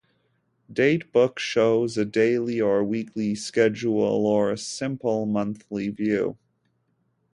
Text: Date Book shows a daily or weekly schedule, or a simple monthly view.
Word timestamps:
Date 0.73 1.13
Book 1.13 1.37
shows 1.37 1.95
a 1.95 2.05
daily 2.05 2.59
or 2.59 2.83
weekly 2.83 3.35
schedule, 3.35 4.25
or 4.25 4.49
a 4.49 4.57
simple 4.57 5.27
monthly 5.27 5.89
view. 5.89 6.39